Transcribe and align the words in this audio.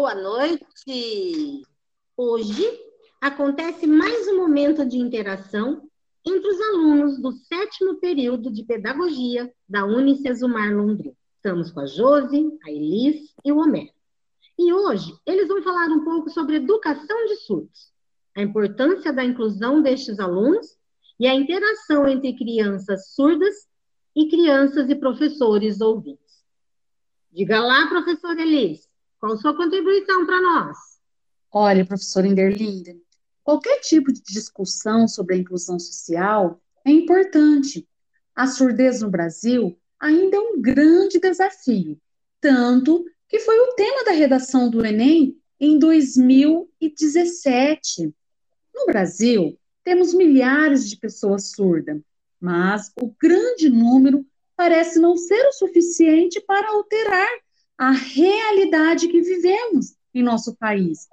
Boa 0.00 0.14
noite! 0.14 1.66
Hoje 2.16 2.80
acontece 3.20 3.84
mais 3.84 4.28
um 4.28 4.36
momento 4.36 4.86
de 4.86 4.96
interação 4.96 5.90
entre 6.24 6.48
os 6.48 6.60
alunos 6.60 7.20
do 7.20 7.32
sétimo 7.32 7.96
período 7.96 8.48
de 8.48 8.62
Pedagogia 8.62 9.52
da 9.68 9.84
Unicesumar 9.84 10.72
Londrina. 10.72 11.16
Estamos 11.34 11.72
com 11.72 11.80
a 11.80 11.86
Josi, 11.86 12.48
a 12.64 12.70
Elis 12.70 13.34
e 13.44 13.50
o 13.50 13.58
Homero. 13.58 13.90
E 14.56 14.72
hoje 14.72 15.12
eles 15.26 15.48
vão 15.48 15.60
falar 15.64 15.88
um 15.88 16.04
pouco 16.04 16.30
sobre 16.30 16.58
educação 16.58 17.26
de 17.26 17.34
surdos, 17.38 17.92
a 18.36 18.40
importância 18.40 19.12
da 19.12 19.24
inclusão 19.24 19.82
destes 19.82 20.20
alunos 20.20 20.78
e 21.18 21.26
a 21.26 21.34
interação 21.34 22.06
entre 22.06 22.36
crianças 22.36 23.08
surdas 23.08 23.66
e 24.14 24.28
crianças 24.28 24.88
e 24.88 24.94
professores 24.94 25.80
ouvintes. 25.80 26.44
Diga 27.32 27.58
lá, 27.60 27.88
professora 27.88 28.40
Elis, 28.40 28.87
qual 29.18 29.36
sua 29.36 29.56
contribuição 29.56 30.26
para 30.26 30.40
nós? 30.40 30.76
Olha, 31.50 31.84
professora 31.84 32.26
Inderlinda, 32.26 32.94
qualquer 33.42 33.80
tipo 33.80 34.12
de 34.12 34.22
discussão 34.22 35.08
sobre 35.08 35.34
a 35.34 35.38
inclusão 35.38 35.78
social 35.78 36.60
é 36.84 36.90
importante. 36.90 37.88
A 38.34 38.46
surdez 38.46 39.00
no 39.00 39.10
Brasil 39.10 39.78
ainda 39.98 40.36
é 40.36 40.40
um 40.40 40.60
grande 40.60 41.18
desafio, 41.18 41.98
tanto 42.40 43.04
que 43.28 43.40
foi 43.40 43.58
o 43.58 43.74
tema 43.74 44.04
da 44.04 44.12
redação 44.12 44.70
do 44.70 44.86
Enem 44.86 45.36
em 45.58 45.78
2017. 45.78 48.14
No 48.74 48.84
Brasil, 48.86 49.58
temos 49.82 50.14
milhares 50.14 50.88
de 50.88 50.96
pessoas 50.96 51.50
surdas, 51.50 52.00
mas 52.40 52.92
o 53.00 53.12
grande 53.20 53.68
número 53.68 54.24
parece 54.56 55.00
não 55.00 55.16
ser 55.16 55.48
o 55.48 55.52
suficiente 55.52 56.40
para 56.40 56.68
alterar 56.68 57.28
a 57.78 57.92
realidade 57.92 59.06
que 59.06 59.20
vivemos 59.20 59.94
em 60.12 60.22
nosso 60.22 60.56
país. 60.56 61.06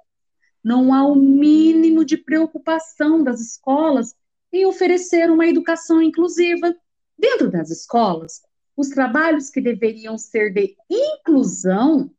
Não 0.62 0.92
há 0.92 1.06
o 1.06 1.14
mínimo 1.14 2.04
de 2.04 2.16
preocupação 2.16 3.22
das 3.22 3.40
escolas 3.40 4.16
em 4.52 4.66
oferecer 4.66 5.30
uma 5.30 5.46
educação 5.46 6.02
inclusiva. 6.02 6.74
Dentro 7.16 7.48
das 7.50 7.70
escolas, 7.70 8.42
os 8.76 8.88
trabalhos 8.88 9.48
que 9.48 9.60
deveriam 9.60 10.18
ser 10.18 10.52
de 10.52 10.76
inclusão 10.90 12.10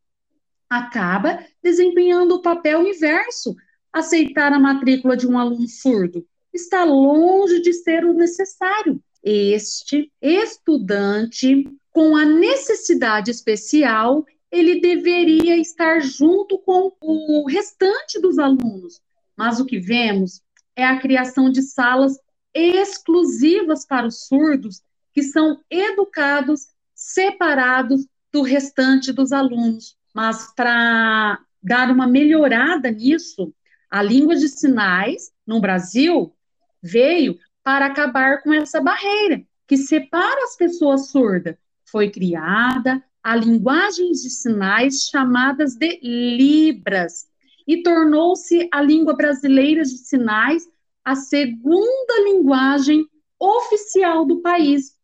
acaba 0.70 1.46
desempenhando 1.62 2.36
o 2.36 2.42
papel 2.42 2.88
inverso. 2.88 3.54
Aceitar 3.92 4.54
a 4.54 4.60
matrícula 4.60 5.18
de 5.18 5.28
um 5.28 5.38
aluno 5.38 5.68
surdo 5.68 6.26
está 6.54 6.86
longe 6.86 7.62
de 7.62 7.74
ser 7.74 8.06
o 8.06 8.14
necessário. 8.14 9.02
Este 9.22 10.12
estudante 10.22 11.70
com 11.92 12.16
a 12.16 12.24
necessidade 12.24 13.32
especial 13.32 14.26
ele 14.52 14.80
deveria 14.80 15.58
estar 15.58 16.00
junto 16.00 16.58
com 16.60 16.94
o 17.02 17.46
restante 17.48 18.20
dos 18.22 18.40
alunos. 18.40 19.02
Mas 19.36 19.60
o 19.60 19.66
que 19.66 19.80
vemos 19.80 20.42
é 20.76 20.86
a 20.86 21.00
criação 21.00 21.50
de 21.50 21.62
salas 21.62 22.18
exclusivas 22.54 23.86
para 23.86 24.08
os 24.08 24.26
surdos, 24.26 24.82
que 25.14 25.22
são 25.22 25.60
educados 25.70 26.68
separados 26.96 28.08
do 28.32 28.42
restante 28.42 29.12
dos 29.12 29.32
alunos. 29.32 29.98
Mas 30.14 30.54
para 30.56 31.40
dar 31.62 31.92
uma 31.92 32.08
melhorada 32.08 32.90
nisso, 32.90 33.54
a 33.90 34.02
língua 34.02 34.36
de 34.36 34.48
sinais 34.48 35.32
no 35.46 35.60
Brasil 35.60 36.34
veio 36.82 37.38
para 37.64 37.88
acabar 37.88 38.42
com 38.42 38.54
essa 38.54 38.82
barreira 38.82 39.44
que 39.68 39.78
separa 39.78 40.44
as 40.44 40.56
pessoas 40.56 41.10
surdas. 41.10 41.56
Foi 41.86 42.10
criada 42.10 43.04
a 43.28 43.36
linguagem 43.36 44.14
de 44.14 44.30
sinais 44.30 45.10
chamadas 45.12 45.76
de 45.76 46.00
Libras 46.02 47.28
e 47.68 47.84
tornou-se 47.84 48.70
a 48.72 48.82
língua 48.82 49.18
brasileira 49.18 49.84
de 49.84 49.98
sinais 49.98 50.66
a 51.04 51.14
segunda 51.14 52.24
linguagem 52.24 53.06
oficial 53.38 54.24
do 54.26 54.40
país. 54.40 54.96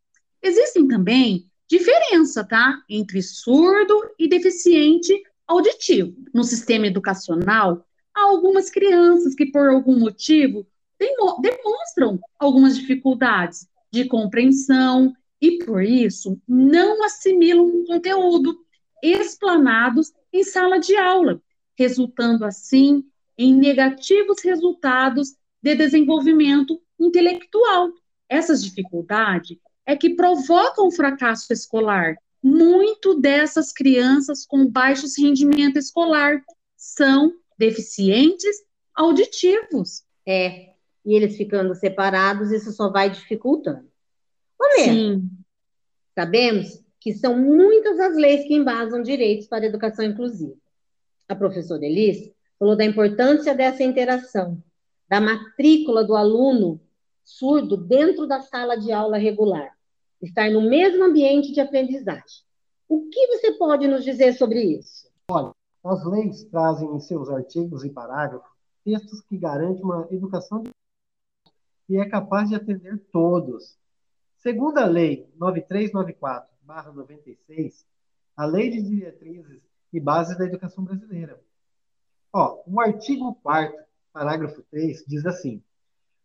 Existem 0.41 0.87
também 0.87 1.51
diferença, 1.69 2.45
tá, 2.45 2.81
entre 2.89 3.21
surdo 3.21 3.93
e 4.17 4.29
deficiente 4.29 5.21
auditivo. 5.45 6.15
No 6.33 6.45
sistema 6.45 6.87
educacional, 6.87 7.85
há 8.15 8.21
algumas 8.21 8.69
crianças 8.69 9.35
que 9.35 9.47
por 9.47 9.67
algum 9.67 9.99
motivo 9.99 10.65
demonstram 11.41 12.21
algumas 12.39 12.77
dificuldades 12.77 13.67
de 13.91 14.05
compreensão 14.05 15.13
e, 15.43 15.57
por 15.65 15.83
isso, 15.83 16.39
não 16.47 17.03
assimilam 17.03 17.65
um 17.65 17.83
conteúdo 17.85 18.57
explanados 19.03 20.13
em 20.31 20.41
sala 20.41 20.79
de 20.79 20.95
aula, 20.95 21.41
resultando, 21.77 22.45
assim, 22.45 23.03
em 23.37 23.53
negativos 23.53 24.41
resultados 24.41 25.35
de 25.61 25.75
desenvolvimento 25.75 26.81
intelectual. 26.97 27.91
Essas 28.29 28.63
dificuldades 28.63 29.57
é 29.85 29.97
que 29.97 30.15
provocam 30.15 30.87
o 30.87 30.91
fracasso 30.91 31.51
escolar. 31.51 32.15
Muito 32.41 33.19
dessas 33.19 33.73
crianças 33.73 34.45
com 34.45 34.65
baixo 34.65 35.07
rendimento 35.21 35.77
escolar 35.77 36.41
são 36.77 37.33
deficientes 37.59 38.63
auditivos. 38.95 40.03
É, 40.25 40.69
e 41.05 41.13
eles 41.13 41.35
ficando 41.35 41.75
separados, 41.75 42.49
isso 42.49 42.71
só 42.71 42.89
vai 42.89 43.09
dificultando. 43.09 43.91
Sim. 44.75 45.29
Sabemos 46.15 46.83
que 46.99 47.13
são 47.13 47.37
muitas 47.37 47.99
as 47.99 48.15
leis 48.15 48.47
que 48.47 48.53
embasam 48.53 49.01
direitos 49.01 49.47
para 49.47 49.65
a 49.65 49.67
educação 49.67 50.05
inclusiva. 50.05 50.55
A 51.27 51.35
professora 51.35 51.85
Elis 51.85 52.31
falou 52.57 52.75
da 52.75 52.85
importância 52.85 53.55
dessa 53.55 53.83
interação, 53.83 54.61
da 55.09 55.19
matrícula 55.19 56.03
do 56.03 56.15
aluno 56.15 56.79
surdo 57.23 57.77
dentro 57.77 58.27
da 58.27 58.41
sala 58.41 58.75
de 58.75 58.91
aula 58.91 59.17
regular, 59.17 59.75
estar 60.21 60.49
no 60.49 60.61
mesmo 60.61 61.03
ambiente 61.03 61.51
de 61.51 61.59
aprendizagem. 61.59 62.43
O 62.87 63.09
que 63.09 63.27
você 63.27 63.53
pode 63.53 63.87
nos 63.87 64.03
dizer 64.03 64.33
sobre 64.33 64.61
isso? 64.61 65.09
Olha, 65.29 65.51
as 65.83 66.05
leis 66.05 66.43
trazem 66.45 66.93
em 66.93 66.99
seus 66.99 67.29
artigos 67.29 67.83
e 67.83 67.89
parágrafos 67.89 68.51
textos 68.83 69.21
que 69.21 69.37
garantem 69.37 69.83
uma 69.83 70.07
educação 70.11 70.63
que 71.87 71.97
é 71.97 72.07
capaz 72.07 72.49
de 72.49 72.55
atender 72.55 72.97
todos, 73.11 73.77
Segundo 74.43 74.77
a 74.77 74.85
Lei 74.85 75.27
9394-96, 75.39 77.85
a 78.35 78.45
Lei 78.45 78.69
de 78.69 78.81
Diretrizes 78.81 79.61
e 79.93 80.01
Bases 80.01 80.37
da 80.37 80.45
Educação 80.45 80.83
Brasileira. 80.83 81.39
Ó, 82.33 82.61
o 82.67 82.81
artigo 82.81 83.35
4 83.35 83.81
parágrafo 84.11 84.61
3, 84.63 85.05
diz 85.07 85.25
assim: 85.25 85.63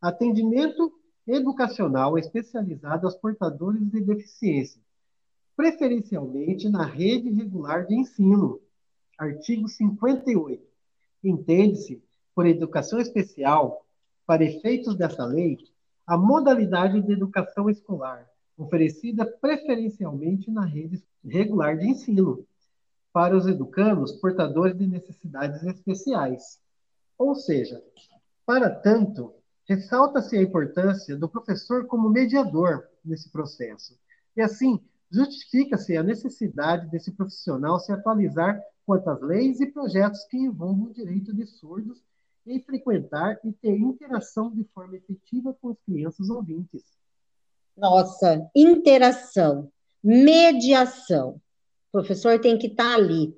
atendimento 0.00 0.92
educacional 1.28 2.18
especializado 2.18 3.06
aos 3.06 3.14
portadores 3.14 3.88
de 3.88 4.00
deficiência, 4.00 4.82
preferencialmente 5.56 6.68
na 6.68 6.84
rede 6.84 7.30
regular 7.30 7.86
de 7.86 7.94
ensino. 7.94 8.60
Artigo 9.16 9.68
58. 9.68 10.60
Entende-se 11.22 12.02
por 12.34 12.46
educação 12.46 12.98
especial, 12.98 13.86
para 14.26 14.42
efeitos 14.42 14.96
dessa 14.96 15.24
lei, 15.24 15.56
a 16.08 16.16
modalidade 16.16 17.02
de 17.02 17.12
educação 17.12 17.68
escolar, 17.68 18.26
oferecida 18.56 19.26
preferencialmente 19.26 20.50
na 20.50 20.64
rede 20.64 21.04
regular 21.22 21.76
de 21.76 21.86
ensino, 21.86 22.46
para 23.12 23.36
os 23.36 23.46
educandos 23.46 24.12
portadores 24.12 24.74
de 24.74 24.86
necessidades 24.86 25.62
especiais. 25.64 26.58
Ou 27.18 27.34
seja, 27.34 27.84
para 28.46 28.70
tanto, 28.70 29.34
ressalta-se 29.68 30.34
a 30.34 30.42
importância 30.42 31.14
do 31.14 31.28
professor 31.28 31.86
como 31.86 32.08
mediador 32.08 32.88
nesse 33.04 33.28
processo. 33.28 33.94
E 34.34 34.40
assim, 34.40 34.80
justifica-se 35.10 35.94
a 35.94 36.02
necessidade 36.02 36.88
desse 36.88 37.10
profissional 37.10 37.78
se 37.78 37.92
atualizar 37.92 38.58
quanto 38.86 39.10
às 39.10 39.20
leis 39.20 39.60
e 39.60 39.66
projetos 39.66 40.24
que 40.24 40.38
envolvam 40.38 40.86
o 40.86 40.92
direito 40.92 41.34
de 41.34 41.44
surdos 41.44 42.02
em 42.50 42.60
frequentar 42.60 43.38
e 43.44 43.52
ter 43.52 43.76
interação 43.76 44.50
de 44.50 44.64
forma 44.74 44.96
efetiva 44.96 45.56
com 45.60 45.70
as 45.70 45.76
crianças 45.84 46.30
ouvintes. 46.30 46.82
Nossa, 47.76 48.48
interação, 48.54 49.70
mediação. 50.02 51.40
O 51.88 51.92
professor 51.92 52.40
tem 52.40 52.58
que 52.58 52.68
estar 52.68 52.90
tá 52.90 52.94
ali. 52.94 53.36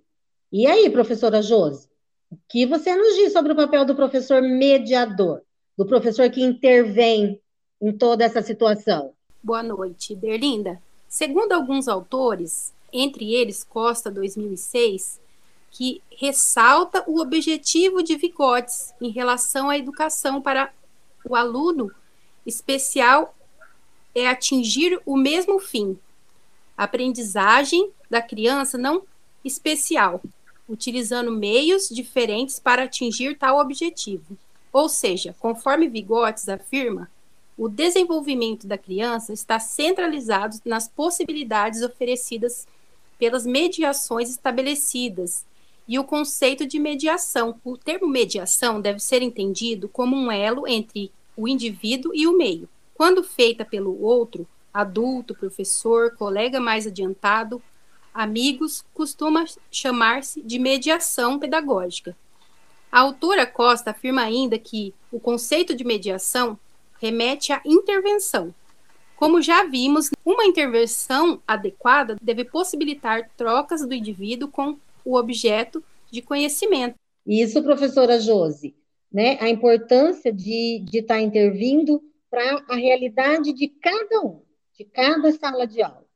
E 0.53 0.67
aí, 0.67 0.89
professora 0.91 1.43
Josi, 1.43 1.89
o 2.31 2.37
que 2.49 2.67
você 2.67 2.95
nos 2.95 3.17
diz 3.17 3.33
sobre 3.33 3.53
o 3.53 3.57
papel 3.57 3.85
do 3.85 3.95
professor 3.95 4.41
mediador, 4.41 5.43
do 5.77 5.85
professor 5.85 6.31
que 6.31 6.43
intervém 6.43 7.41
em 7.81 7.93
toda 7.93 8.25
essa 8.25 8.43
situação? 8.43 9.13
Boa 9.43 9.63
noite, 9.63 10.15
Berlinda. 10.15 10.81
Segundo 11.09 11.53
alguns 11.53 11.89
autores, 11.89 12.73
entre 12.93 13.35
eles 13.35 13.65
Costa 13.65 14.11
2006, 14.11 15.21
que 15.71 16.03
ressalta 16.17 17.05
o 17.07 17.21
objetivo 17.21 18.03
de 18.03 18.17
Vigotes 18.17 18.93
em 19.01 19.11
relação 19.11 19.71
à 19.71 19.79
educação 19.79 20.41
para 20.41 20.73
o 21.25 21.37
aluno 21.37 21.91
especial 22.45 23.35
é 24.15 24.27
atingir 24.29 25.01
o 25.07 25.17
mesmo 25.17 25.59
fim, 25.59 25.99
aprendizagem 26.77 27.91
da 28.09 28.21
criança 28.21 28.77
não 28.77 29.03
especial, 29.45 30.21
utilizando 30.69 31.31
meios 31.31 31.89
diferentes 31.89 32.59
para 32.59 32.85
atingir 32.85 33.39
tal 33.39 33.59
objetivo. 33.59 34.37
Ou 34.73 34.89
seja, 34.89 35.35
conforme 35.39 35.89
Vigotes 35.89 36.49
afirma, 36.49 37.11
o 37.57 37.69
desenvolvimento 37.69 38.67
da 38.67 38.79
criança 38.79 39.33
está 39.33 39.59
centralizado 39.61 40.57
nas 40.65 40.89
possibilidades 40.89 41.83
oferecidas 41.83 42.67
pelas 43.19 43.45
mediações 43.45 44.31
estabelecidas 44.31 45.45
e 45.91 45.99
o 45.99 46.05
conceito 46.05 46.69
de 46.69 46.79
mediação. 46.79 47.59
O 47.65 47.77
termo 47.77 48.07
mediação 48.07 48.81
deve 48.81 49.01
ser 49.01 49.23
entendido 49.23 49.89
como 49.89 50.17
um 50.17 50.31
elo 50.31 50.65
entre 50.69 51.11
o 51.37 51.49
indivíduo 51.49 52.15
e 52.15 52.29
o 52.29 52.39
meio. 52.39 52.69
Quando 52.95 53.25
feita 53.25 53.65
pelo 53.65 54.01
outro, 54.01 54.47
adulto, 54.73 55.35
professor, 55.35 56.15
colega 56.15 56.61
mais 56.61 56.87
adiantado, 56.87 57.61
amigos, 58.15 58.85
costuma 58.95 59.45
chamar-se 59.69 60.41
de 60.43 60.61
mediação 60.61 61.41
pedagógica. 61.41 62.17
A 62.93 63.01
autora 63.01 63.45
Costa 63.45 63.91
afirma 63.91 64.23
ainda 64.23 64.61
que 64.61 64.95
o 65.11 65.19
conceito 65.19 65.75
de 65.75 65.83
mediação 65.83 66.57
remete 67.01 67.53
à 67.53 67.61
intervenção. 67.65 68.55
Como 69.17 69.43
já 69.43 69.65
vimos, 69.65 70.09
uma 70.25 70.45
intervenção 70.45 71.43
adequada 71.49 72.17
deve 72.23 72.45
possibilitar 72.45 73.29
trocas 73.37 73.85
do 73.85 73.93
indivíduo 73.93 74.49
com 74.49 74.79
o 75.11 75.19
objeto 75.19 75.83
de 76.11 76.23
conhecimento. 76.23 76.99
Isso, 77.27 77.63
professora 77.63 78.21
Josi, 78.21 78.77
né? 79.13 79.39
A 79.41 79.49
importância 79.49 80.33
de 80.33 80.85
estar 80.93 81.15
tá 81.15 81.21
intervindo 81.21 82.03
para 82.31 82.65
a 82.69 82.77
realidade 82.77 83.53
de 83.53 83.69
cada 83.69 84.21
um, 84.21 84.43
de 84.73 84.85
cada 84.85 85.33
sala 85.33 85.67
de 85.67 85.83
aula. 85.83 86.07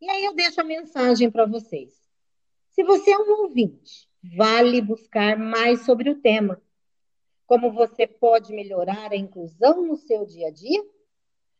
E 0.00 0.08
aí 0.08 0.24
eu 0.24 0.34
deixo 0.34 0.60
a 0.60 0.64
mensagem 0.64 1.30
para 1.30 1.44
vocês. 1.44 1.92
Se 2.70 2.82
você 2.82 3.10
é 3.10 3.18
um 3.18 3.42
ouvinte, 3.42 4.08
vale 4.22 4.80
buscar 4.80 5.38
mais 5.38 5.82
sobre 5.82 6.08
o 6.08 6.20
tema. 6.20 6.60
Como 7.46 7.70
você 7.72 8.06
pode 8.06 8.54
melhorar 8.54 9.12
a 9.12 9.16
inclusão 9.16 9.86
no 9.86 9.96
seu 9.96 10.24
dia 10.24 10.48
a 10.48 10.50
dia? 10.50 10.82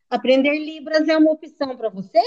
Aprender 0.09 0.59
Libras 0.59 1.09
é 1.09 1.17
uma 1.17 1.33
opção 1.33 1.77
para 1.77 1.91
você? 1.91 2.21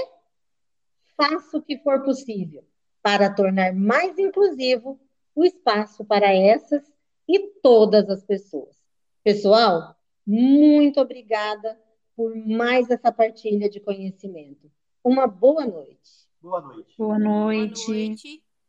Faça 1.17 1.57
o 1.57 1.61
que 1.61 1.77
for 1.79 2.03
possível 2.03 2.63
para 3.03 3.29
tornar 3.29 3.73
mais 3.73 4.17
inclusivo 4.17 4.97
o 5.35 5.43
espaço 5.43 6.05
para 6.05 6.33
essas 6.33 6.81
e 7.27 7.39
todas 7.61 8.09
as 8.09 8.23
pessoas. 8.23 8.75
Pessoal, 9.23 9.95
muito 10.25 10.99
obrigada 11.01 11.77
por 12.15 12.33
mais 12.35 12.89
essa 12.89 13.11
partilha 13.11 13.69
de 13.69 13.79
conhecimento. 13.79 14.71
Uma 15.03 15.27
boa 15.27 15.65
noite. 15.65 16.27
Boa 16.41 16.61
noite. 16.61 16.93
Boa 16.97 17.19
noite. 17.19 17.85
Boa 17.85 17.97
noite. 17.97 18.43